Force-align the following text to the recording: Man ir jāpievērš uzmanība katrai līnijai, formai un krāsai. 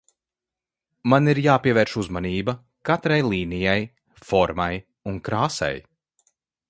Man 1.13 1.29
ir 1.33 1.41
jāpievērš 1.45 1.93
uzmanība 2.03 2.55
katrai 2.91 3.19
līnijai, 3.27 3.77
formai 4.31 4.71
un 5.13 5.21
krāsai. 5.29 5.73